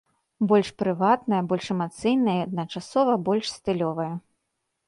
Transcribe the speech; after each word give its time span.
Больш 0.51 0.69
прыватная, 0.81 1.41
больш 1.51 1.67
эмацыйная 1.75 2.35
і 2.39 2.45
адначасова 2.47 3.13
больш 3.29 3.45
стылёвая. 3.59 4.13